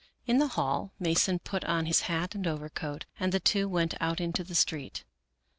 In 0.25 0.39
the 0.39 0.47
hall 0.47 0.93
Mason 0.97 1.37
put 1.37 1.63
on 1.65 1.85
his 1.85 2.01
hat 2.09 2.33
and 2.33 2.47
overcoat, 2.47 3.05
and 3.19 3.31
the 3.31 3.39
two 3.39 3.69
went 3.69 3.93
out 4.01 4.19
into 4.19 4.43
the 4.43 4.55
street. 4.55 5.03